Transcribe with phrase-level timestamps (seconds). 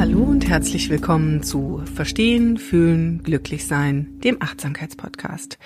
[0.00, 5.58] Hallo und herzlich willkommen zu Verstehen, Fühlen, Glücklich Sein, dem Achtsamkeitspodcast.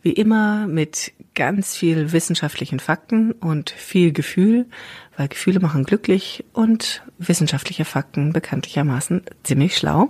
[0.00, 4.64] Wie immer mit ganz viel wissenschaftlichen Fakten und viel Gefühl,
[5.18, 10.08] weil Gefühle machen glücklich und wissenschaftliche Fakten bekanntlichermaßen ziemlich schlau.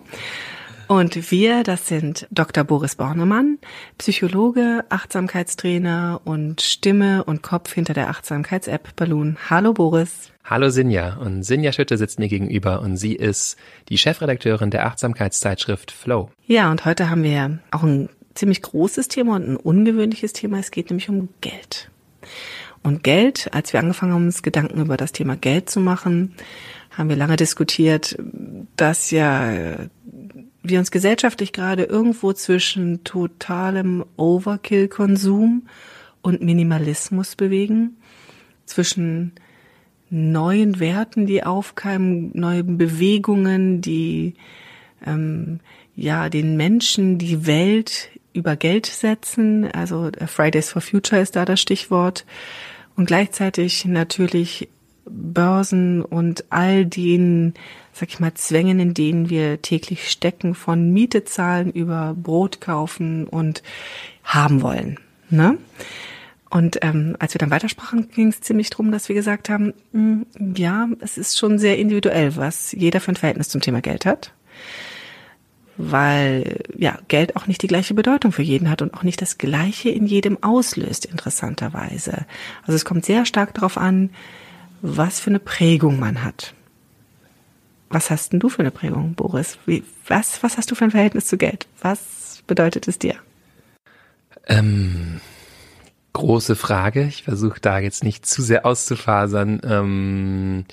[0.88, 2.64] Und wir, das sind Dr.
[2.64, 3.58] Boris Bornemann,
[3.98, 9.36] Psychologe, Achtsamkeitstrainer und Stimme und Kopf hinter der Achtsamkeits-App Balloon.
[9.50, 10.32] Hallo Boris.
[10.44, 13.58] Hallo Sinja und Sinja Schütte sitzt mir gegenüber und sie ist
[13.90, 16.30] die Chefredakteurin der Achtsamkeitszeitschrift Flow.
[16.46, 20.58] Ja, und heute haben wir auch ein ziemlich großes Thema und ein ungewöhnliches Thema.
[20.58, 21.90] Es geht nämlich um Geld.
[22.82, 26.34] Und Geld, als wir angefangen haben, uns Gedanken über das Thema Geld zu machen,
[26.96, 28.16] haben wir lange diskutiert,
[28.76, 29.52] dass ja
[30.62, 35.68] wir uns gesellschaftlich gerade irgendwo zwischen totalem Overkill-Konsum
[36.22, 37.96] und Minimalismus bewegen,
[38.66, 39.32] zwischen
[40.10, 44.34] neuen Werten, die aufkeimen, neuen Bewegungen, die
[45.06, 45.60] ähm,
[45.94, 49.70] ja den Menschen die Welt über Geld setzen.
[49.70, 52.24] Also Fridays for Future ist da das Stichwort.
[52.96, 54.68] Und gleichzeitig natürlich
[55.10, 57.54] Börsen und all den,
[57.92, 63.26] sag ich mal, Zwängen, in denen wir täglich stecken, von Miete zahlen über Brot kaufen
[63.26, 63.62] und
[64.24, 64.98] haben wollen.
[65.30, 65.58] Ne?
[66.50, 70.24] Und ähm, als wir dann weitersprachen, ging es ziemlich drum, dass wir gesagt haben, mh,
[70.36, 74.06] hm, ja, es ist schon sehr individuell, was jeder für ein Verhältnis zum Thema Geld
[74.06, 74.32] hat.
[75.76, 79.38] Weil ja, Geld auch nicht die gleiche Bedeutung für jeden hat und auch nicht das
[79.38, 82.26] Gleiche in jedem auslöst, interessanterweise.
[82.62, 84.10] Also es kommt sehr stark darauf an,
[84.82, 86.54] was für eine Prägung man hat.
[87.90, 89.58] Was hast denn du für eine Prägung, Boris?
[89.66, 91.66] Wie, was, was hast du für ein Verhältnis zu Geld?
[91.80, 93.14] Was bedeutet es dir?
[94.46, 95.20] Ähm,
[96.12, 97.04] große Frage.
[97.04, 99.60] Ich versuche da jetzt nicht zu sehr auszufasern.
[99.64, 100.64] Ähm,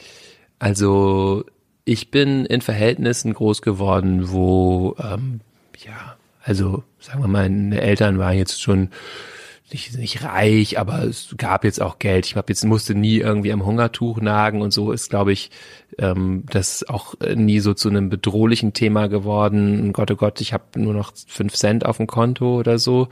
[0.59, 1.45] also
[1.85, 5.39] ich bin in Verhältnissen groß geworden, wo ähm,
[5.85, 8.89] ja, also sagen wir mal, meine Eltern waren jetzt schon
[9.75, 12.25] nicht, nicht reich, aber es gab jetzt auch Geld.
[12.25, 15.51] Ich habe jetzt musste nie irgendwie am Hungertuch nagen und so ist, glaube ich,
[15.97, 19.91] ähm, das auch nie so zu einem bedrohlichen Thema geworden.
[19.91, 23.09] Gott, oh Gott, ich habe nur noch fünf Cent auf dem Konto oder so.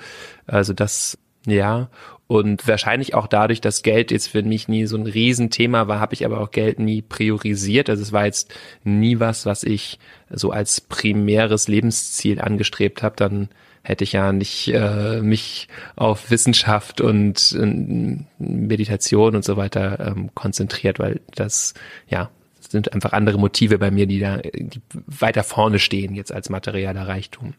[0.47, 1.89] Also das, ja.
[2.27, 6.13] Und wahrscheinlich auch dadurch, dass Geld jetzt für mich nie so ein Riesenthema war, habe
[6.13, 7.89] ich aber auch Geld nie priorisiert.
[7.89, 8.53] Also es war jetzt
[8.85, 13.17] nie was, was ich so als primäres Lebensziel angestrebt habe.
[13.17, 13.49] Dann
[13.83, 20.29] hätte ich ja nicht äh, mich auf Wissenschaft und äh, Meditation und so weiter ähm,
[20.33, 21.73] konzentriert, weil das
[22.07, 22.29] ja
[22.73, 27.07] sind einfach andere Motive bei mir, die da die weiter vorne stehen jetzt als materieller
[27.07, 27.53] Reichtum.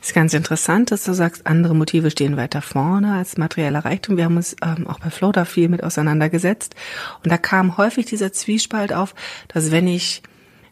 [0.00, 4.16] Ist ganz interessant, dass du sagst, andere Motive stehen weiter vorne als materieller Reichtum.
[4.16, 6.74] Wir haben uns ähm, auch bei Flow da viel mit auseinandergesetzt
[7.22, 9.14] und da kam häufig dieser Zwiespalt auf,
[9.48, 10.22] dass wenn ich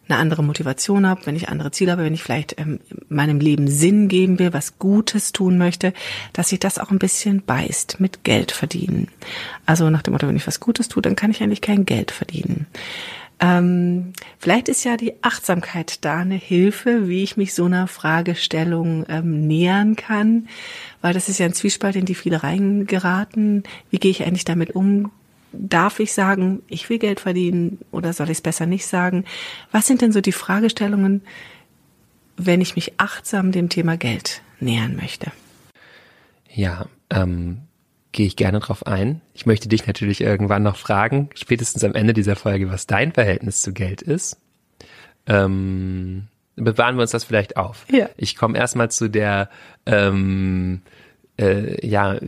[0.08, 3.68] eine andere Motivation habe, wenn ich andere Ziele habe, wenn ich vielleicht ähm, meinem Leben
[3.68, 5.92] Sinn geben will, was Gutes tun möchte,
[6.32, 9.08] dass sich das auch ein bisschen beißt mit Geld verdienen.
[9.64, 12.10] Also nach dem Motto, wenn ich was Gutes tue, dann kann ich eigentlich kein Geld
[12.10, 12.66] verdienen.
[13.42, 19.04] Ähm, vielleicht ist ja die Achtsamkeit da eine Hilfe, wie ich mich so einer Fragestellung
[19.08, 20.48] ähm, nähern kann,
[21.00, 23.64] weil das ist ja ein Zwiespalt, in die viele reingeraten.
[23.90, 25.10] Wie gehe ich eigentlich damit um?
[25.52, 29.24] Darf ich sagen, ich will Geld verdienen oder soll ich es besser nicht sagen?
[29.70, 31.22] Was sind denn so die Fragestellungen,
[32.36, 35.32] wenn ich mich achtsam dem Thema Geld nähern möchte?
[36.48, 37.62] Ja, ähm,
[38.12, 39.20] gehe ich gerne drauf ein.
[39.34, 43.60] Ich möchte dich natürlich irgendwann noch fragen, spätestens am Ende dieser Folge, was dein Verhältnis
[43.62, 44.38] zu Geld ist.
[45.26, 47.86] Ähm, bewahren wir uns das vielleicht auf.
[47.90, 48.08] Ja.
[48.16, 49.48] Ich komme erstmal zu der
[49.86, 50.82] ähm,
[51.38, 52.18] äh, ja,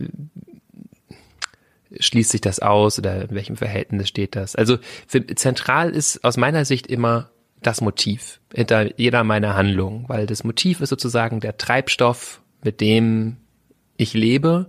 [1.99, 4.55] schließt sich das aus oder in welchem Verhältnis steht das?
[4.55, 4.77] Also
[5.07, 7.29] für, zentral ist aus meiner Sicht immer
[7.61, 13.37] das Motiv hinter jeder meiner Handlungen, weil das Motiv ist sozusagen der Treibstoff, mit dem
[13.97, 14.67] ich lebe.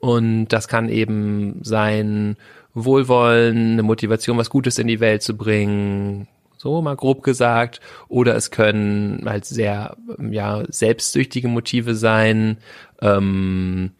[0.00, 2.36] Und das kann eben sein
[2.74, 7.80] Wohlwollen, eine Motivation, was Gutes in die Welt zu bringen, so mal grob gesagt.
[8.08, 9.96] Oder es können halt sehr
[10.30, 12.58] ja selbstsüchtige Motive sein,
[13.00, 13.92] ähm,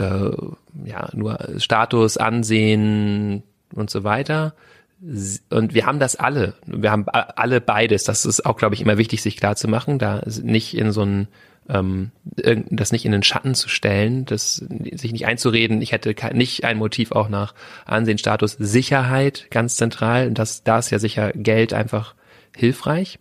[0.00, 0.30] äh,
[0.84, 3.42] ja nur Status, Ansehen
[3.74, 4.54] und so weiter.
[5.50, 6.54] Und wir haben das alle.
[6.66, 8.04] Wir haben alle beides.
[8.04, 11.02] Das ist auch, glaube ich, immer wichtig, sich klar zu machen, da nicht in so
[11.02, 11.28] ein
[11.68, 12.10] ähm,
[12.70, 16.78] das nicht in den Schatten zu stellen, das sich nicht einzureden, ich hätte nicht ein
[16.78, 17.54] Motiv auch nach
[17.86, 20.26] Ansehen, Status, Sicherheit ganz zentral.
[20.26, 22.14] Und das, da ist ja sicher Geld einfach
[22.56, 23.18] hilfreich.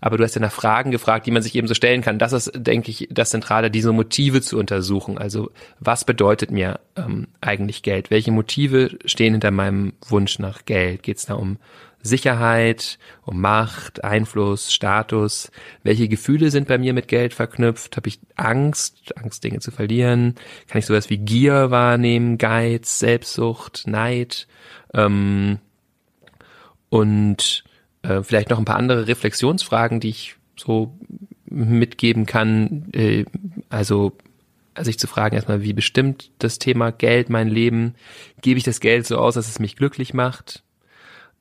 [0.00, 2.18] Aber du hast ja nach Fragen gefragt, die man sich eben so stellen kann.
[2.18, 5.18] Das ist, denke ich, das Zentrale, diese Motive zu untersuchen.
[5.18, 5.50] Also
[5.80, 8.10] was bedeutet mir ähm, eigentlich Geld?
[8.10, 11.02] Welche Motive stehen hinter meinem Wunsch nach Geld?
[11.02, 11.58] Geht es da um
[12.02, 15.50] Sicherheit, um Macht, Einfluss, Status?
[15.82, 17.96] Welche Gefühle sind bei mir mit Geld verknüpft?
[17.96, 20.34] Habe ich Angst, Angst, Dinge zu verlieren?
[20.68, 24.46] Kann ich sowas wie Gier wahrnehmen, Geiz, Selbstsucht, Neid?
[24.94, 25.58] Ähm,
[26.88, 27.64] und
[28.06, 30.96] äh, vielleicht noch ein paar andere Reflexionsfragen, die ich so
[31.46, 32.86] mitgeben kann.
[32.92, 33.24] Äh,
[33.68, 34.12] also
[34.78, 37.94] sich zu fragen erstmal, wie bestimmt das Thema Geld mein Leben?
[38.42, 40.62] Gebe ich das Geld so aus, dass es mich glücklich macht?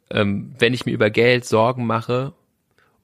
[0.09, 2.33] Ähm, wenn ich mir über Geld Sorgen mache,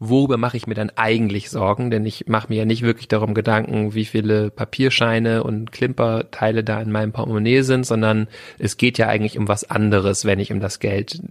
[0.01, 1.92] worüber mache ich mir dann eigentlich Sorgen?
[1.92, 6.81] Denn ich mache mir ja nicht wirklich darum Gedanken, wie viele Papierscheine und Klimperteile da
[6.81, 8.27] in meinem Portemonnaie sind, sondern
[8.57, 11.21] es geht ja eigentlich um was anderes, wenn ich um das Geld,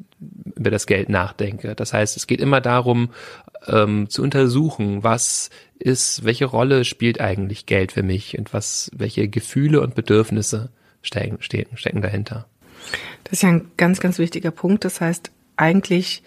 [0.54, 1.74] über das Geld nachdenke.
[1.74, 3.10] Das heißt, es geht immer darum,
[3.66, 5.50] ähm, zu untersuchen, was
[5.80, 10.70] ist, welche Rolle spielt eigentlich Geld für mich und was, welche Gefühle und Bedürfnisse
[11.02, 12.46] stecken, stecken, stecken dahinter.
[13.24, 14.84] Das ist ja ein ganz, ganz wichtiger Punkt.
[14.84, 16.22] Das heißt, eigentlich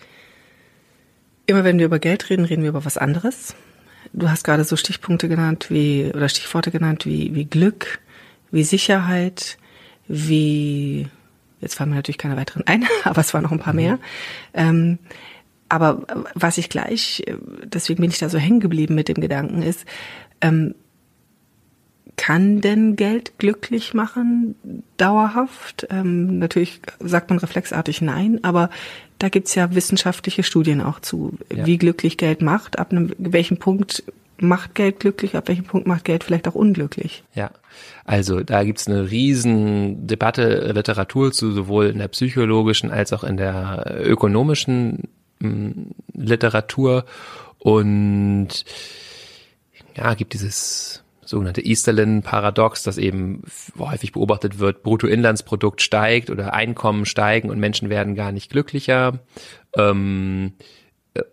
[1.46, 3.56] Immer wenn wir über Geld reden, reden wir über was anderes.
[4.14, 8.00] Du hast gerade so Stichpunkte genannt wie, oder Stichworte genannt wie, wie Glück,
[8.52, 9.58] wie Sicherheit,
[10.08, 11.08] wie,
[11.60, 14.00] jetzt fallen mir natürlich keine weiteren ein, aber es waren noch ein paar mehr.
[14.54, 15.00] Ähm,
[15.70, 16.06] aber
[16.36, 17.24] was ich gleich,
[17.64, 19.86] deswegen bin ich da so hängen geblieben mit dem Gedanken, ist,
[20.42, 20.76] ähm,
[22.24, 24.56] kann denn Geld glücklich machen,
[24.96, 25.88] dauerhaft?
[25.90, 28.70] Ähm, natürlich sagt man reflexartig nein, aber
[29.20, 31.66] da gibt's ja wissenschaftliche Studien auch zu, ja.
[31.66, 34.06] wie glücklich Geld macht, ab einem welchem Punkt
[34.38, 37.26] macht Geld glücklich, ab welchem Punkt macht Geld vielleicht auch unglücklich.
[37.36, 37.52] Ja,
[38.06, 43.36] also da gibt's eine riesen Debatte, Literatur zu, sowohl in der psychologischen als auch in
[43.36, 45.10] der ökonomischen
[45.42, 47.04] hm, Literatur
[47.60, 48.64] und
[49.98, 51.03] ja, gibt dieses
[51.34, 53.42] sogenannte Easterlin-Paradox, das eben
[53.78, 59.20] häufig beobachtet wird, Bruttoinlandsprodukt steigt oder Einkommen steigen und Menschen werden gar nicht glücklicher.
[59.76, 60.54] Ähm,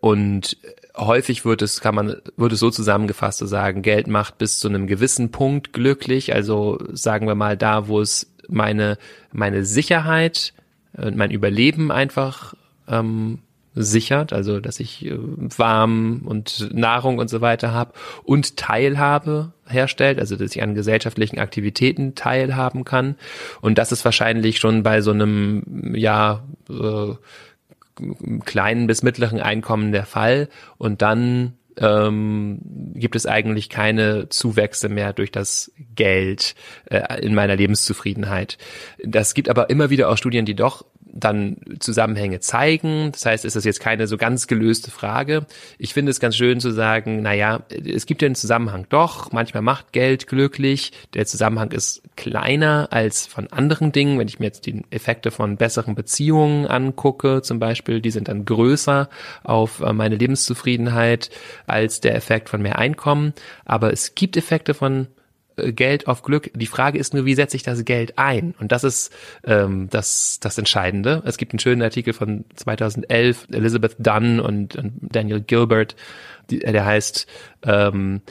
[0.01, 0.57] und
[0.97, 4.69] häufig wird es, kann man, wird es so zusammengefasst zu sagen, Geld macht bis zu
[4.69, 6.35] einem gewissen Punkt glücklich.
[6.35, 8.99] Also sagen wir mal da, wo es meine,
[9.33, 10.55] meine Sicherheit
[10.97, 12.55] und mein Überleben einfach
[12.89, 13.41] ähm,
[13.75, 17.93] sichert, also dass ich äh, warm und Nahrung und so weiter habe
[18.25, 23.17] und Teilhabe herstellt, also dass ich an gesellschaftlichen Aktivitäten teilhaben kann.
[23.61, 27.15] Und das ist wahrscheinlich schon bei so einem, ja, äh,
[28.45, 30.49] kleinen bis mittleren Einkommen der Fall.
[30.79, 32.59] Und dann ähm,
[32.95, 36.55] gibt es eigentlich keine Zuwächse mehr durch das Geld
[36.87, 38.59] äh, in meiner Lebenszufriedenheit.
[39.05, 43.13] Das gibt aber immer wieder auch Studien, die doch dann Zusammenhänge zeigen.
[43.13, 45.47] Das heißt, ist das jetzt keine so ganz gelöste Frage.
[45.79, 49.33] Ich finde es ganz schön zu sagen, na ja, es gibt ja einen Zusammenhang doch.
[49.33, 50.93] Manchmal macht Geld glücklich.
[51.15, 54.19] Der Zusammenhang ist kleiner als von anderen Dingen.
[54.19, 58.45] Wenn ich mir jetzt die Effekte von besseren Beziehungen angucke, zum Beispiel, die sind dann
[58.45, 59.09] größer
[59.43, 61.31] auf äh, meine Lebenszufriedenheit
[61.67, 63.35] als der Effekt von mehr Einkommen.
[63.65, 65.09] Aber es gibt Effekte von
[65.73, 66.51] Geld auf Glück.
[66.55, 68.55] Die Frage ist nur, wie setze ich das Geld ein?
[68.59, 69.13] Und das ist
[69.45, 71.23] ähm, das, das Entscheidende.
[71.25, 75.97] Es gibt einen schönen Artikel von 2011, Elizabeth Dunn und, und Daniel Gilbert,
[76.51, 77.27] die, der heißt
[77.65, 78.23] ähm,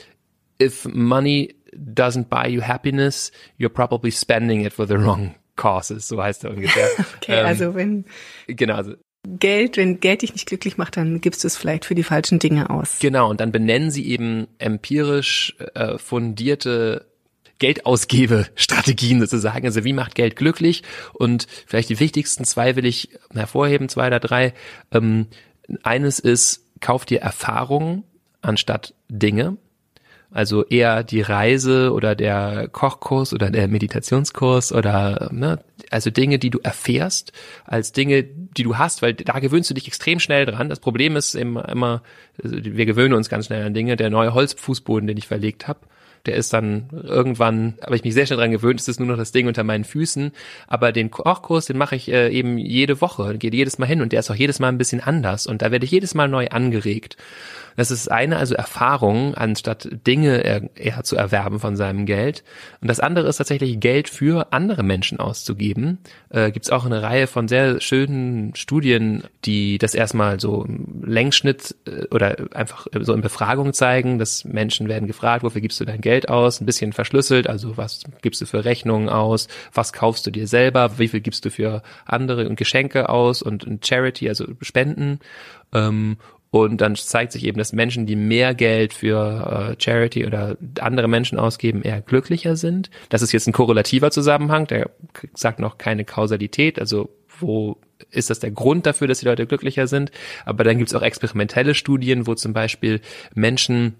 [0.62, 6.08] If money doesn't buy you happiness, you're probably spending it for the wrong causes.
[6.08, 6.88] So heißt er ungefähr.
[7.16, 8.04] okay, ähm, also wenn
[8.46, 8.94] genau, also
[9.26, 12.38] Geld, wenn Geld dich nicht glücklich macht, dann gibst du es vielleicht für die falschen
[12.38, 12.98] Dinge aus.
[13.00, 17.09] Genau, und dann benennen sie eben empirisch äh, fundierte
[17.60, 19.64] Geldausgebestrategien sozusagen.
[19.66, 20.82] Also wie macht Geld glücklich?
[21.12, 24.52] Und vielleicht die wichtigsten zwei will ich hervorheben, zwei oder drei.
[24.90, 25.28] Ähm,
[25.84, 28.02] eines ist, kauf dir Erfahrungen
[28.42, 29.56] anstatt Dinge.
[30.32, 35.58] Also eher die Reise oder der Kochkurs oder der Meditationskurs oder ne,
[35.90, 37.32] also Dinge, die du erfährst,
[37.64, 40.68] als Dinge, die du hast, weil da gewöhnst du dich extrem schnell dran.
[40.68, 42.02] Das Problem ist immer, immer
[42.42, 43.96] also wir gewöhnen uns ganz schnell an Dinge.
[43.96, 45.80] Der neue Holzfußboden, den ich verlegt habe,
[46.26, 49.16] Der ist dann irgendwann, habe ich mich sehr schnell dran gewöhnt, ist es nur noch
[49.16, 50.32] das Ding unter meinen Füßen.
[50.66, 54.12] Aber den Kochkurs, den mache ich äh, eben jede Woche, gehe jedes Mal hin und
[54.12, 56.48] der ist auch jedes Mal ein bisschen anders und da werde ich jedes Mal neu
[56.48, 57.16] angeregt.
[57.76, 62.44] Das ist eine also Erfahrung, anstatt Dinge eher zu erwerben von seinem Geld.
[62.80, 65.98] Und das andere ist tatsächlich Geld für andere Menschen auszugeben.
[66.28, 71.02] Äh, Gibt es auch eine Reihe von sehr schönen Studien, die das erstmal so im
[71.04, 75.84] Längsschnitt äh, oder einfach so in Befragung zeigen, dass Menschen werden gefragt, wofür gibst du
[75.84, 76.60] dein Geld aus?
[76.60, 79.48] Ein bisschen verschlüsselt, also was gibst du für Rechnungen aus?
[79.72, 80.98] Was kaufst du dir selber?
[80.98, 85.20] Wie viel gibst du für andere und Geschenke aus und, und Charity, also Spenden?
[85.72, 86.16] Ähm,
[86.50, 91.06] und dann zeigt sich eben, dass Menschen, die mehr Geld für äh, Charity oder andere
[91.06, 92.90] Menschen ausgeben, eher glücklicher sind.
[93.08, 94.90] Das ist jetzt ein korrelativer Zusammenhang, der
[95.34, 97.78] sagt noch keine Kausalität, also wo
[98.10, 100.10] ist das der Grund dafür, dass die Leute glücklicher sind.
[100.44, 103.00] Aber dann gibt es auch experimentelle Studien, wo zum Beispiel
[103.34, 103.94] Menschen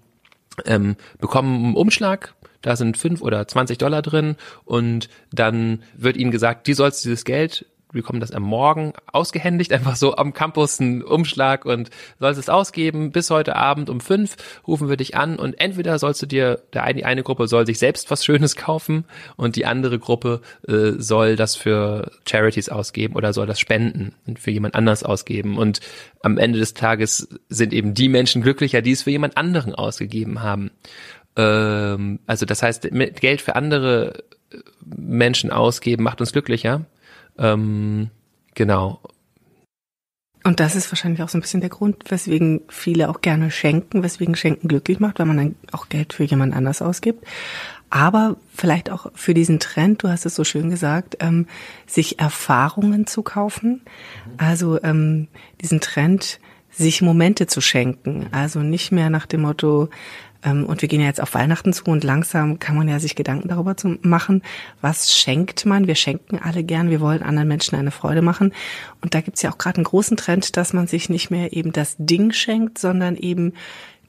[0.65, 6.31] ähm, bekommen einen Umschlag, da sind fünf oder zwanzig Dollar drin und dann wird ihnen
[6.31, 11.03] gesagt, die sollst dieses Geld bekommen das am Morgen ausgehändigt, einfach so am Campus einen
[11.03, 13.11] Umschlag und sollst es ausgeben.
[13.11, 14.35] Bis heute Abend um fünf
[14.67, 17.65] rufen wir dich an und entweder sollst du dir, der eine, die eine Gruppe soll
[17.65, 19.05] sich selbst was Schönes kaufen
[19.35, 24.39] und die andere Gruppe äh, soll das für Charities ausgeben oder soll das spenden und
[24.39, 25.57] für jemand anders ausgeben.
[25.57, 25.79] Und
[26.21, 30.41] am Ende des Tages sind eben die Menschen glücklicher, die es für jemand anderen ausgegeben
[30.41, 30.71] haben.
[31.35, 34.23] Ähm, also das heißt, Geld für andere
[34.83, 36.85] Menschen ausgeben macht uns glücklicher.
[37.37, 38.09] Ähm,
[38.53, 38.99] genau.
[40.43, 44.01] Und das ist wahrscheinlich auch so ein bisschen der Grund, weswegen viele auch gerne schenken,
[44.01, 47.25] weswegen Schenken glücklich macht, weil man dann auch Geld für jemand anders ausgibt.
[47.91, 51.45] Aber vielleicht auch für diesen Trend, du hast es so schön gesagt, ähm,
[51.85, 53.81] sich Erfahrungen zu kaufen.
[54.37, 55.27] Also ähm,
[55.61, 56.39] diesen Trend,
[56.71, 58.27] sich Momente zu schenken.
[58.31, 59.89] Also nicht mehr nach dem Motto,
[60.43, 63.47] und wir gehen ja jetzt auf Weihnachten zu und langsam kann man ja sich Gedanken
[63.47, 64.41] darüber zu machen,
[64.81, 65.87] was schenkt man.
[65.87, 68.53] Wir schenken alle gern, wir wollen anderen Menschen eine Freude machen.
[69.01, 71.71] Und da gibt's ja auch gerade einen großen Trend, dass man sich nicht mehr eben
[71.71, 73.53] das Ding schenkt, sondern eben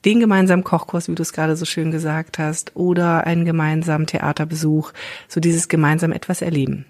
[0.05, 4.91] den gemeinsamen Kochkurs, wie du es gerade so schön gesagt hast, oder einen gemeinsamen Theaterbesuch,
[5.27, 6.85] so dieses gemeinsam etwas erleben.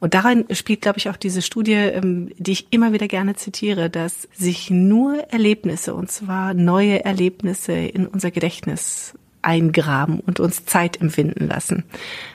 [0.00, 3.90] Und darin spielt, glaube ich, auch diese Studie, ähm, die ich immer wieder gerne zitiere,
[3.90, 11.00] dass sich nur Erlebnisse, und zwar neue Erlebnisse in unser Gedächtnis eingraben und uns Zeit
[11.00, 11.84] empfinden lassen.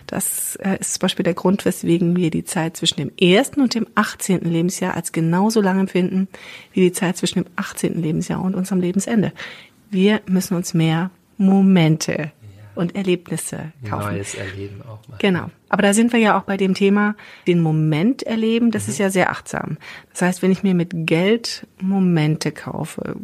[0.08, 3.74] Das äh, ist zum Beispiel der Grund, weswegen wir die Zeit zwischen dem ersten und
[3.76, 4.42] dem 18.
[4.42, 6.28] Lebensjahr als genauso lang empfinden
[6.74, 8.02] wie die Zeit zwischen dem 18.
[8.02, 9.34] Lebensjahr und unserem Lebensende.
[9.92, 12.32] Wir müssen uns mehr Momente
[12.76, 14.14] und Erlebnisse kaufen.
[14.14, 15.18] Neues Erleben auch mal.
[15.20, 15.50] Genau.
[15.70, 17.16] Aber da sind wir ja auch bei dem Thema,
[17.48, 18.92] den Moment erleben, das mhm.
[18.92, 19.78] ist ja sehr achtsam.
[20.12, 23.16] Das heißt, wenn ich mir mit Geld Momente kaufe,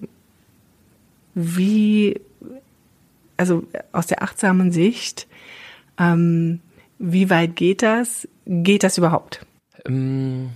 [1.33, 2.19] wie,
[3.37, 5.27] also aus der achtsamen Sicht,
[5.97, 6.59] ähm,
[6.97, 8.27] wie weit geht das?
[8.45, 9.45] Geht das überhaupt?
[9.85, 10.49] Ähm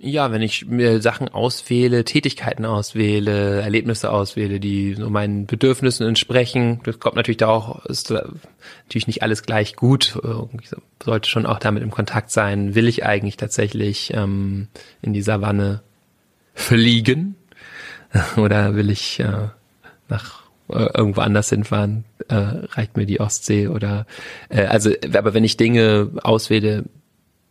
[0.00, 6.80] ja, wenn ich mir Sachen auswähle, Tätigkeiten auswähle, Erlebnisse auswähle, die so meinen Bedürfnissen entsprechen,
[6.84, 10.18] das kommt natürlich da auch, ist natürlich nicht alles gleich gut.
[10.62, 10.70] Ich
[11.02, 12.74] sollte schon auch damit im Kontakt sein.
[12.74, 14.68] Will ich eigentlich tatsächlich ähm,
[15.02, 15.82] in die Savanne
[16.54, 17.36] fliegen?
[18.36, 19.48] Oder will ich äh,
[20.08, 22.04] nach äh, irgendwo anders hinfahren?
[22.28, 23.68] Äh, reicht mir die Ostsee?
[23.68, 24.06] Oder
[24.48, 26.84] äh, also, aber wenn ich Dinge auswähle,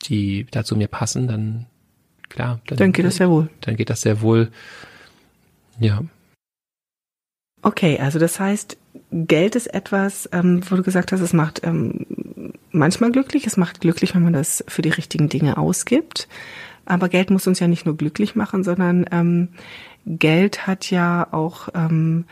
[0.04, 1.66] die dazu mir passen, dann
[2.30, 2.60] klar.
[2.68, 3.50] Dann, dann geht das sehr wohl.
[3.62, 4.52] Dann geht das sehr wohl.
[5.80, 6.02] Ja.
[7.62, 8.78] Okay, also das heißt,
[9.12, 12.06] Geld ist etwas, ähm, wo du gesagt hast, es macht ähm,
[12.72, 16.28] manchmal glücklich, es macht glücklich, wenn man das für die richtigen Dinge ausgibt.
[16.86, 19.50] Aber Geld muss uns ja nicht nur glücklich machen, sondern ähm,
[20.06, 22.26] Geld hat ja auch ähm,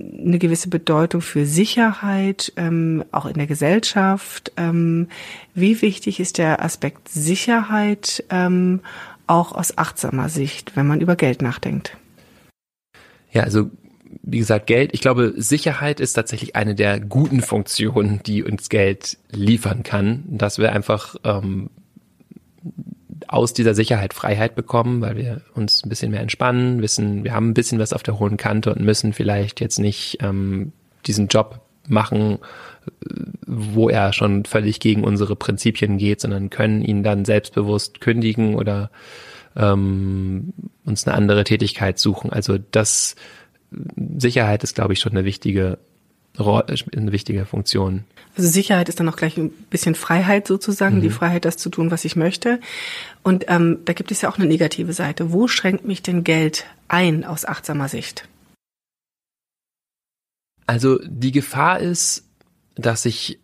[0.00, 4.52] eine gewisse Bedeutung für Sicherheit, ähm, auch in der Gesellschaft.
[4.56, 5.08] Ähm,
[5.54, 8.80] wie wichtig ist der Aspekt Sicherheit ähm,
[9.26, 11.96] auch aus achtsamer Sicht, wenn man über Geld nachdenkt?
[13.32, 13.70] Ja, also
[14.22, 19.18] wie gesagt, Geld, ich glaube, Sicherheit ist tatsächlich eine der guten Funktionen, die uns Geld
[19.30, 21.70] liefern kann, dass wir einfach ähm,
[23.28, 27.50] aus dieser Sicherheit Freiheit bekommen, weil wir uns ein bisschen mehr entspannen, wissen, wir haben
[27.50, 30.72] ein bisschen was auf der hohen Kante und müssen vielleicht jetzt nicht ähm,
[31.06, 32.38] diesen Job machen,
[33.46, 38.90] wo er schon völlig gegen unsere Prinzipien geht, sondern können ihn dann selbstbewusst kündigen oder
[39.56, 40.52] ähm,
[40.84, 42.32] uns eine andere Tätigkeit suchen.
[42.32, 43.16] Also das
[43.96, 45.78] Sicherheit ist, glaube ich, schon eine wichtige
[46.36, 48.04] eine wichtige Funktion.
[48.36, 51.02] Also Sicherheit ist dann auch gleich ein bisschen Freiheit sozusagen, mhm.
[51.02, 52.58] die Freiheit, das zu tun, was ich möchte.
[53.22, 55.32] Und ähm, da gibt es ja auch eine negative Seite.
[55.32, 58.28] Wo schränkt mich denn Geld ein aus achtsamer Sicht?
[60.66, 62.24] Also die Gefahr ist,
[62.74, 63.38] dass ich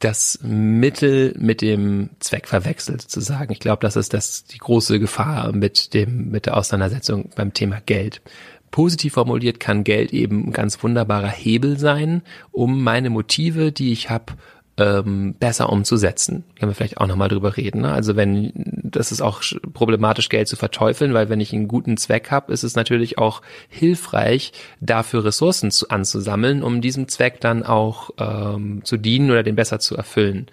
[0.00, 3.52] das Mittel mit dem Zweck verwechselt, sozusagen.
[3.52, 7.80] Ich glaube, das ist das die große Gefahr mit dem mit der Auseinandersetzung beim Thema
[7.84, 8.22] Geld.
[8.70, 14.08] Positiv formuliert kann Geld eben ein ganz wunderbarer Hebel sein, um meine Motive, die ich
[14.08, 14.34] habe,
[14.80, 16.44] ähm, besser umzusetzen.
[16.58, 17.82] Können wir vielleicht auch nochmal drüber reden.
[17.82, 17.92] Ne?
[17.92, 19.42] Also wenn, das ist auch
[19.74, 23.42] problematisch, Geld zu verteufeln, weil wenn ich einen guten Zweck habe, ist es natürlich auch
[23.68, 29.54] hilfreich, dafür Ressourcen zu, anzusammeln, um diesem Zweck dann auch ähm, zu dienen oder den
[29.54, 30.46] besser zu erfüllen.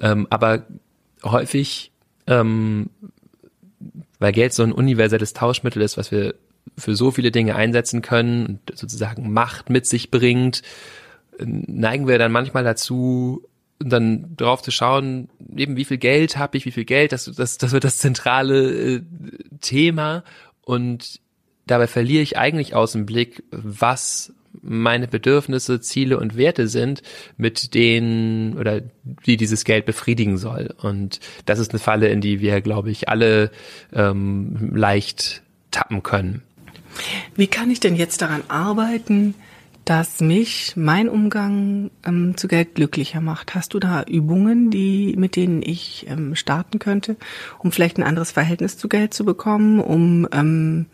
[0.00, 0.62] Ähm, aber
[1.24, 1.90] häufig,
[2.28, 2.90] ähm,
[4.20, 6.36] weil Geld so ein universelles Tauschmittel ist, was wir
[6.78, 10.62] für so viele Dinge einsetzen können und sozusagen Macht mit sich bringt,
[11.38, 13.42] neigen wir dann manchmal dazu,
[13.78, 17.58] dann drauf zu schauen, eben wie viel Geld habe ich, wie viel Geld, das, das,
[17.58, 19.02] das wird das zentrale äh,
[19.60, 20.24] Thema
[20.62, 21.20] und
[21.66, 27.02] dabei verliere ich eigentlich aus dem Blick, was meine Bedürfnisse, Ziele und Werte sind,
[27.36, 28.80] mit denen oder
[29.26, 30.74] die dieses Geld befriedigen soll.
[30.80, 33.50] Und das ist eine Falle, in die wir, glaube ich, alle
[33.92, 36.42] ähm, leicht tappen können.
[37.34, 39.34] Wie kann ich denn jetzt daran arbeiten,
[39.86, 43.54] dass mich mein Umgang ähm, zu Geld glücklicher macht.
[43.54, 47.16] Hast du da Übungen, die mit denen ich ähm, starten könnte,
[47.60, 50.86] um vielleicht ein anderes Verhältnis zu Geld zu bekommen, um ähm,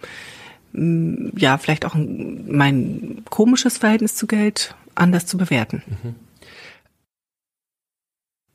[1.36, 5.82] ja vielleicht auch mein komisches Verhältnis zu Geld anders zu bewerten?
[5.86, 6.14] Mhm.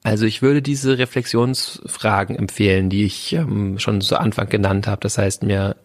[0.04, 5.02] Also ich würde diese Reflexionsfragen empfehlen, die ich ähm, schon zu Anfang genannt habe.
[5.02, 5.76] Das heißt, mir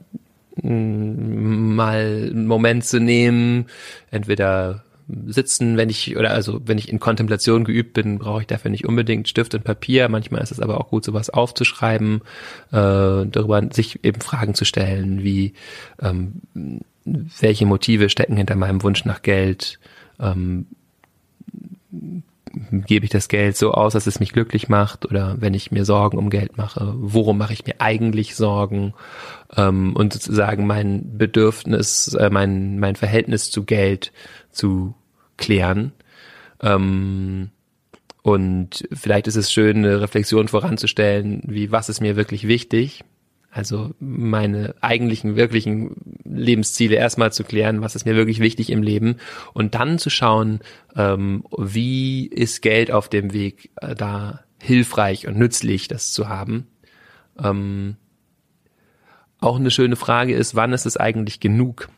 [0.62, 3.66] mal einen Moment zu nehmen,
[4.10, 4.84] entweder
[5.26, 8.86] sitzen, wenn ich oder also wenn ich in Kontemplation geübt bin, brauche ich dafür nicht
[8.86, 10.08] unbedingt Stift und Papier.
[10.08, 12.22] Manchmal ist es aber auch gut, sowas aufzuschreiben,
[12.70, 15.54] äh, darüber sich eben Fragen zu stellen, wie
[16.00, 16.42] ähm,
[17.04, 19.78] welche Motive stecken hinter meinem Wunsch nach Geld.
[20.20, 20.66] Ähm,
[22.70, 25.84] gebe ich das Geld so aus, dass es mich glücklich macht oder wenn ich mir
[25.84, 28.94] Sorgen um Geld mache, worum mache ich mir eigentlich Sorgen
[29.56, 34.12] ähm, und sozusagen mein Bedürfnis, äh, mein, mein Verhältnis zu Geld
[34.50, 34.94] zu
[35.36, 35.92] klären.
[36.60, 37.50] Ähm,
[38.22, 43.04] und vielleicht ist es schön, eine Reflexion voranzustellen, wie was ist mir wirklich wichtig
[43.54, 49.16] also meine eigentlichen, wirklichen Lebensziele erstmal zu klären, was ist mir wirklich wichtig im Leben
[49.52, 50.60] und dann zu schauen,
[50.96, 56.66] ähm, wie ist Geld auf dem Weg äh, da hilfreich und nützlich, das zu haben.
[57.38, 57.96] Ähm,
[59.38, 61.90] auch eine schöne Frage ist, wann ist es eigentlich genug?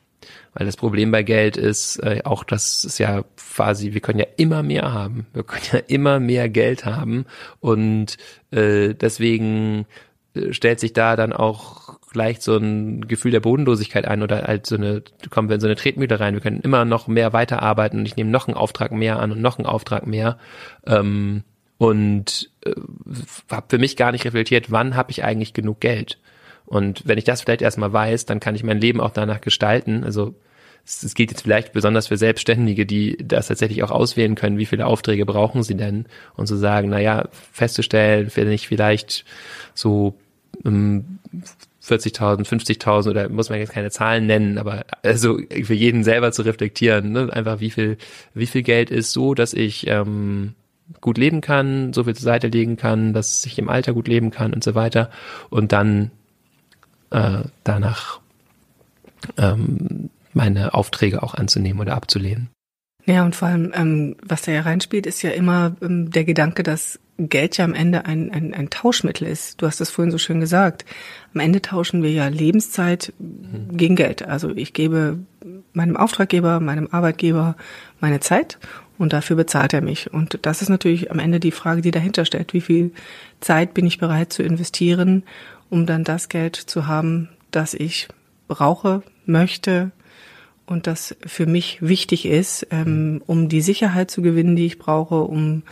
[0.54, 4.26] Weil das Problem bei Geld ist äh, auch, dass es ja quasi, wir können ja
[4.38, 5.26] immer mehr haben.
[5.32, 7.26] Wir können ja immer mehr Geld haben
[7.60, 8.16] und
[8.50, 9.86] äh, deswegen
[10.50, 14.76] stellt sich da dann auch gleich so ein Gefühl der Bodenlosigkeit ein oder halt so
[14.76, 18.06] eine, kommen wir in so eine Tretmühle rein, wir können immer noch mehr weiterarbeiten und
[18.06, 20.38] ich nehme noch einen Auftrag mehr an und noch einen Auftrag mehr.
[20.86, 21.42] Ähm,
[21.76, 22.72] und äh,
[23.50, 26.18] habe für mich gar nicht reflektiert, wann habe ich eigentlich genug Geld.
[26.66, 30.04] Und wenn ich das vielleicht erstmal weiß, dann kann ich mein Leben auch danach gestalten.
[30.04, 30.34] Also
[30.86, 34.86] es geht jetzt vielleicht besonders für Selbstständige, die das tatsächlich auch auswählen können, wie viele
[34.86, 39.24] Aufträge brauchen sie denn und zu so sagen, naja, festzustellen, wenn ich vielleicht
[39.74, 40.14] so
[40.62, 46.42] 40.000, 50.000 oder muss man jetzt keine Zahlen nennen, aber also für jeden selber zu
[46.42, 47.32] reflektieren, ne?
[47.32, 47.98] einfach wie viel,
[48.34, 50.54] wie viel Geld ist so, dass ich ähm,
[51.00, 54.30] gut leben kann, so viel zur Seite legen kann, dass ich im Alter gut leben
[54.30, 55.10] kann und so weiter
[55.50, 56.10] und dann
[57.10, 58.20] äh, danach
[59.36, 62.50] ähm, meine Aufträge auch anzunehmen oder abzulehnen.
[63.06, 66.62] Ja, und vor allem, ähm, was da ja reinspielt, ist ja immer ähm, der Gedanke,
[66.62, 69.62] dass Geld ja am Ende ein, ein, ein Tauschmittel ist.
[69.62, 70.84] Du hast das vorhin so schön gesagt.
[71.32, 73.76] Am Ende tauschen wir ja Lebenszeit mhm.
[73.76, 74.26] gegen Geld.
[74.26, 75.18] Also ich gebe
[75.72, 77.56] meinem Auftraggeber, meinem Arbeitgeber
[78.00, 78.58] meine Zeit
[78.98, 80.12] und dafür bezahlt er mich.
[80.12, 82.52] Und das ist natürlich am Ende die Frage, die dahinter steht.
[82.52, 82.92] Wie viel
[83.40, 85.22] Zeit bin ich bereit zu investieren,
[85.70, 88.08] um dann das Geld zu haben, das ich
[88.48, 89.92] brauche, möchte,
[90.66, 95.16] und das für mich wichtig ist, ähm, um die Sicherheit zu gewinnen, die ich brauche,
[95.16, 95.62] um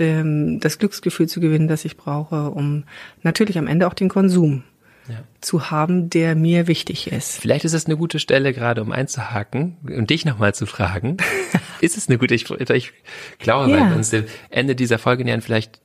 [0.00, 2.84] dem, das Glücksgefühl zu gewinnen, das ich brauche, um
[3.22, 4.64] natürlich am Ende auch den Konsum
[5.08, 5.22] ja.
[5.40, 7.40] zu haben, der mir wichtig ist.
[7.40, 11.16] Vielleicht ist es eine gute Stelle, gerade um einzuhaken und dich nochmal zu fragen.
[11.80, 12.92] ist es eine gute, ich, ich
[13.38, 13.80] glaube, ja.
[13.80, 15.80] weil wir uns dem Ende dieser Folge nähern, vielleicht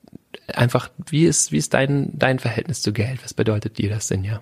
[0.47, 3.23] einfach, wie ist, wie ist dein, dein Verhältnis zu Geld?
[3.23, 4.41] Was bedeutet dir das denn ja?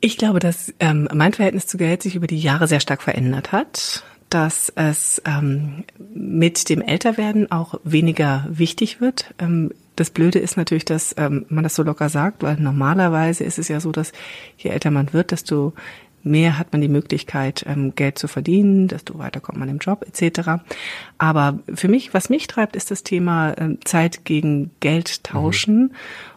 [0.00, 3.52] Ich glaube, dass ähm, mein Verhältnis zu Geld sich über die Jahre sehr stark verändert
[3.52, 5.84] hat, dass es ähm,
[6.14, 9.34] mit dem Älterwerden auch weniger wichtig wird.
[9.38, 13.58] Ähm, das Blöde ist natürlich, dass ähm, man das so locker sagt, weil normalerweise ist
[13.58, 14.12] es ja so, dass
[14.58, 15.72] je älter man wird, desto
[16.22, 20.04] mehr hat man die Möglichkeit, ähm, Geld zu verdienen, desto weiter kommt man im Job
[20.06, 20.62] etc.
[21.18, 25.78] Aber für mich, was mich treibt, ist das Thema ähm, Zeit gegen Geld tauschen.
[25.78, 25.90] Mhm.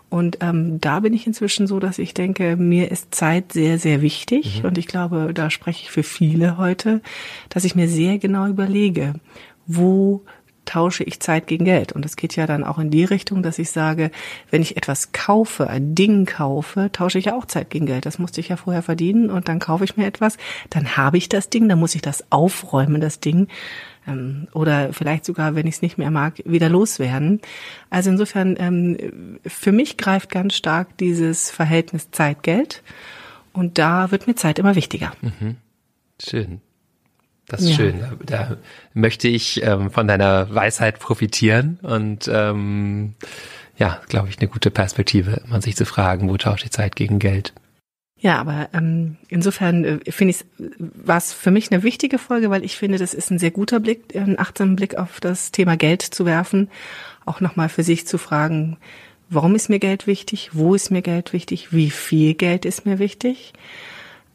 [0.09, 4.01] Und ähm, da bin ich inzwischen so, dass ich denke, mir ist Zeit sehr, sehr
[4.01, 4.59] wichtig.
[4.59, 4.69] Mhm.
[4.69, 7.01] Und ich glaube, da spreche ich für viele heute,
[7.49, 9.13] dass ich mir sehr genau überlege,
[9.67, 10.23] wo
[10.69, 11.91] tausche ich Zeit gegen Geld.
[11.93, 14.11] Und das geht ja dann auch in die Richtung, dass ich sage,
[14.51, 18.05] wenn ich etwas kaufe, ein Ding kaufe, tausche ich ja auch Zeit gegen Geld.
[18.05, 20.37] Das musste ich ja vorher verdienen und dann kaufe ich mir etwas,
[20.69, 23.47] dann habe ich das Ding, dann muss ich das aufräumen, das Ding.
[24.09, 27.41] Ähm, oder vielleicht sogar, wenn ich es nicht mehr mag, wieder loswerden.
[27.89, 32.83] Also insofern, ähm, für mich greift ganz stark dieses Verhältnis Zeit-Geld.
[33.53, 35.11] Und da wird mir Zeit immer wichtiger.
[35.21, 35.57] Mhm.
[36.21, 36.61] Schön.
[37.47, 37.75] Das ist ja.
[37.75, 38.03] schön.
[38.25, 38.57] Da
[38.93, 43.15] möchte ich ähm, von deiner Weisheit profitieren und ähm,
[43.75, 47.17] ja, glaube ich, eine gute Perspektive, man sich zu fragen, wo tauscht die Zeit gegen
[47.17, 47.53] Geld.
[48.21, 50.45] Ja, aber ähm, insofern äh, finde ich,
[50.77, 53.79] war es für mich eine wichtige Folge, weil ich finde, das ist ein sehr guter
[53.79, 56.69] Blick, einen achtsamen Blick auf das Thema Geld zu werfen,
[57.25, 58.77] auch nochmal für sich zu fragen,
[59.29, 62.99] warum ist mir Geld wichtig, wo ist mir Geld wichtig, wie viel Geld ist mir
[62.99, 63.53] wichtig?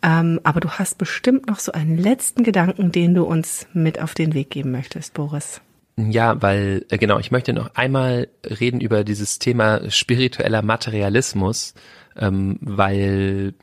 [0.02, 4.14] Ähm, aber du hast bestimmt noch so einen letzten Gedanken, den du uns mit auf
[4.14, 5.60] den Weg geben möchtest, Boris.
[5.96, 11.74] Ja, weil, äh, genau, ich möchte noch einmal reden über dieses Thema spiritueller Materialismus,
[12.16, 13.54] ähm, weil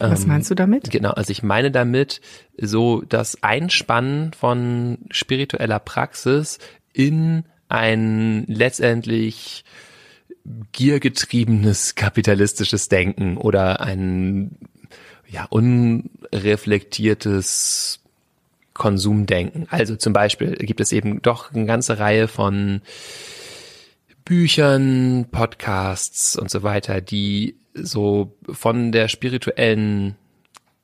[0.00, 0.90] was ähm, meinst du damit?
[0.90, 2.22] Genau, also ich meine damit
[2.56, 6.58] so das Einspannen von spiritueller Praxis
[6.92, 9.64] in ein letztendlich
[10.72, 14.56] giergetriebenes kapitalistisches Denken oder ein
[15.28, 18.00] ja, unreflektiertes
[18.74, 19.68] Konsumdenken.
[19.70, 22.82] Also zum Beispiel gibt es eben doch eine ganze Reihe von
[24.24, 30.16] Büchern, Podcasts und so weiter, die so von der spirituellen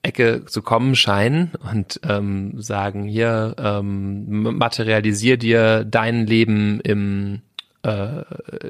[0.02, 7.42] Ecke zu kommen scheinen und ähm, sagen, hier ähm, materialisier dir dein Leben im
[7.82, 8.22] äh,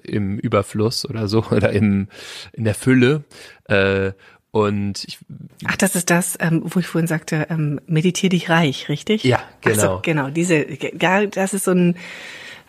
[0.02, 2.09] im Überfluss oder so oder im
[2.52, 3.24] in der Fülle
[3.64, 4.12] äh,
[4.57, 5.18] und ich,
[5.66, 9.22] Ach, das ist das, ähm, wo ich vorhin sagte, ähm, meditier dich reich, richtig?
[9.22, 9.96] Ja, genau.
[9.96, 10.66] So, genau, diese,
[10.98, 11.96] ja, das ist so ein,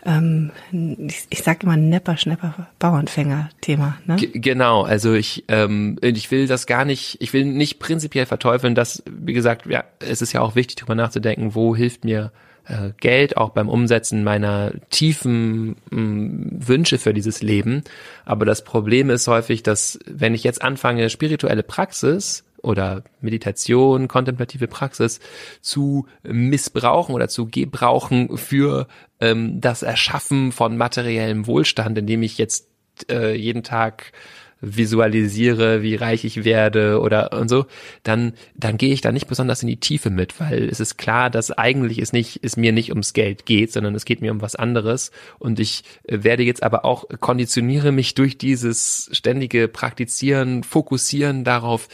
[0.04, 3.98] ähm, ich, ich sage immer Nepper, Schnepper, Bauernfänger-Thema.
[4.06, 4.16] Ne?
[4.16, 9.02] genau, also ich, ähm, ich will das gar nicht, ich will nicht prinzipiell verteufeln, dass,
[9.06, 12.32] wie gesagt, ja, es ist ja auch wichtig, darüber nachzudenken, wo hilft mir
[12.68, 17.82] äh, Geld auch beim Umsetzen meiner tiefen mh, mm, Wünsche für dieses Leben.
[18.24, 24.68] Aber das Problem ist häufig, dass wenn ich jetzt anfange, spirituelle Praxis oder Meditation, kontemplative
[24.68, 25.20] Praxis
[25.60, 28.88] zu missbrauchen oder zu gebrauchen für
[29.20, 32.68] ähm, das Erschaffen von materiellem Wohlstand, indem ich jetzt
[33.10, 34.12] äh, jeden Tag
[34.60, 37.66] visualisiere, wie reich ich werde oder und so,
[38.02, 41.30] dann dann gehe ich da nicht besonders in die Tiefe mit, weil es ist klar,
[41.30, 44.40] dass eigentlich es nicht es mir nicht ums Geld geht, sondern es geht mir um
[44.40, 45.12] was anderes.
[45.38, 51.88] Und ich äh, werde jetzt aber auch konditioniere mich durch dieses ständige Praktizieren, Fokussieren darauf,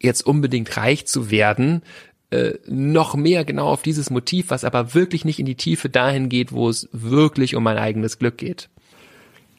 [0.00, 1.82] jetzt unbedingt reich zu werden,
[2.30, 6.28] äh, noch mehr genau auf dieses Motiv, was aber wirklich nicht in die Tiefe dahin
[6.28, 8.68] geht, wo es wirklich um mein eigenes Glück geht.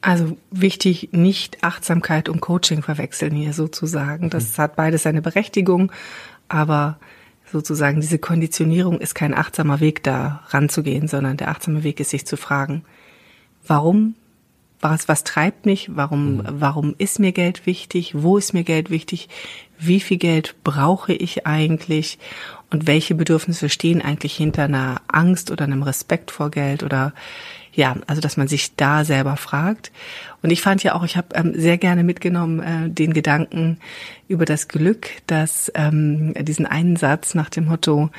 [0.00, 4.30] Also wichtig, nicht Achtsamkeit und Coaching verwechseln hier sozusagen.
[4.30, 4.62] Das mhm.
[4.62, 5.92] hat beides seine Berechtigung,
[6.48, 6.98] aber
[7.50, 12.26] sozusagen diese Konditionierung ist kein achtsamer Weg, da ranzugehen, sondern der achtsame Weg ist, sich
[12.26, 12.84] zu fragen,
[13.66, 14.14] warum,
[14.82, 16.42] was, was treibt mich, warum, mhm.
[16.48, 19.28] warum ist mir Geld wichtig, wo ist mir Geld wichtig,
[19.78, 22.18] wie viel Geld brauche ich eigentlich?
[22.70, 26.82] Und welche Bedürfnisse stehen eigentlich hinter einer Angst oder einem Respekt vor Geld?
[26.82, 27.12] Oder
[27.74, 29.92] ja, also dass man sich da selber fragt.
[30.42, 33.78] Und ich fand ja auch, ich habe ähm, sehr gerne mitgenommen äh, den Gedanken
[34.28, 38.10] über das Glück, dass ähm, diesen einen Satz nach dem Motto,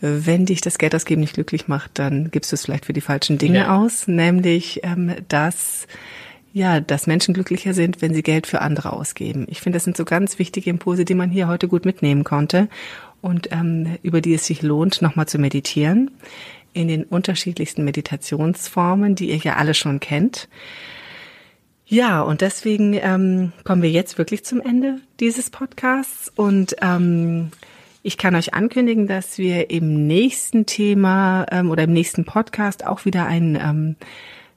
[0.00, 3.00] wenn dich das Geld ausgeben nicht glücklich macht, dann gibst du es vielleicht für die
[3.00, 3.76] falschen Dinge ja.
[3.76, 5.86] aus, nämlich ähm, dass
[6.52, 9.44] ja, dass Menschen glücklicher sind, wenn sie Geld für andere ausgeben.
[9.50, 12.68] Ich finde, das sind so ganz wichtige Impulse, die man hier heute gut mitnehmen konnte
[13.20, 16.10] und ähm, über die es sich lohnt, nochmal zu meditieren
[16.72, 20.48] in den unterschiedlichsten Meditationsformen, die ihr ja alle schon kennt.
[21.86, 27.50] Ja, und deswegen ähm, kommen wir jetzt wirklich zum Ende dieses Podcasts und ähm,
[28.06, 33.04] ich kann euch ankündigen, dass wir im nächsten Thema ähm, oder im nächsten Podcast auch
[33.04, 33.96] wieder ein ähm,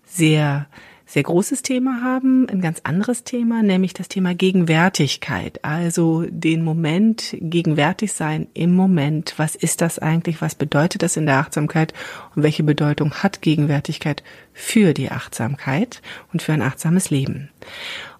[0.05, 0.67] sehr
[1.07, 5.65] sehr großes Thema haben, ein ganz anderes Thema, nämlich das Thema Gegenwärtigkeit.
[5.65, 9.33] Also den Moment, gegenwärtig sein im Moment.
[9.37, 10.39] Was ist das eigentlich?
[10.39, 11.95] Was bedeutet das in der Achtsamkeit?
[12.35, 17.49] Und welche Bedeutung hat Gegenwärtigkeit für die Achtsamkeit und für ein achtsames Leben?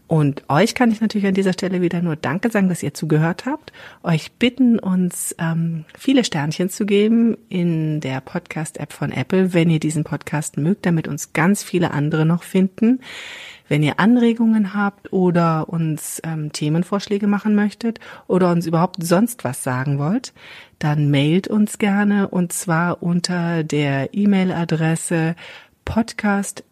[0.10, 3.46] Und euch kann ich natürlich an dieser Stelle wieder nur Danke sagen, dass ihr zugehört
[3.46, 3.72] habt.
[4.02, 9.80] Euch bitten, uns ähm, viele Sternchen zu geben in der Podcast-App von Apple, wenn ihr
[9.80, 13.02] diesen Podcast mögt, damit uns ganz viele andere noch finden.
[13.68, 19.64] Wenn ihr Anregungen habt oder uns ähm, Themenvorschläge machen möchtet oder uns überhaupt sonst was
[19.64, 20.34] sagen wollt,
[20.80, 25.36] dann mailt uns gerne und zwar unter der E-Mail-Adresse
[25.86, 26.64] podcast.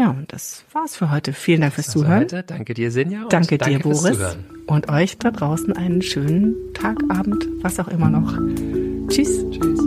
[0.00, 1.34] Ja, und das war's für heute.
[1.34, 2.20] Vielen Dank fürs Zuhören.
[2.20, 2.42] Heute.
[2.42, 3.26] Danke dir, Sinja.
[3.28, 4.18] danke, danke dir, Boris.
[4.66, 8.32] Und euch da draußen einen schönen Tag, Abend, was auch immer noch.
[9.08, 9.44] Tschüss.
[9.50, 9.80] Tschüss.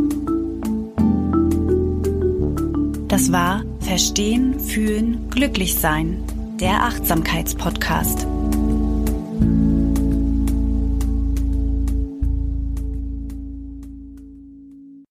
[3.07, 6.23] Das war Verstehen, Fühlen, Glücklich Sein,
[6.59, 8.27] der Achtsamkeitspodcast.